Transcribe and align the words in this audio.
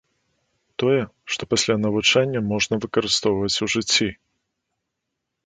Тое, 0.83 1.03
што 1.35 1.47
пасля 1.51 1.75
навучання, 1.85 2.39
можна 2.55 2.75
выкарыстоўваць 2.87 3.53
у 3.67 3.71
жыцці. 3.75 4.09